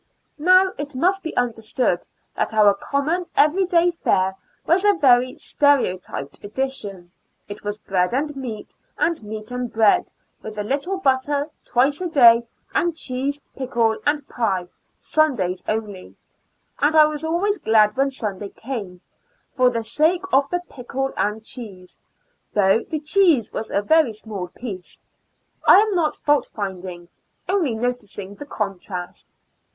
[0.39, 4.35] Now it must be understood that our common every day fare
[4.65, 7.11] was a very stereotyped edition.
[7.47, 10.11] It was bread and meat, and meat and bread,
[10.41, 14.69] with a little butter, twice a day, and cheese, pickle, and pie,
[14.99, 16.15] Sundays only;
[16.79, 19.01] and I was 150 Two Years and Four Months alwii^^s glad when Sunday came,
[19.55, 21.99] for the sake of the pickle and cheese,
[22.55, 24.99] though the cheese was a very small piece.
[25.67, 27.07] I am not fiiult finding,
[27.47, 29.27] only noticing the contrast.